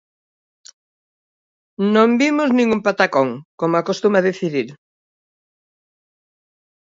[1.95, 3.27] Non vimos nin un patacón,
[3.59, 4.69] como acostuma a dicir el.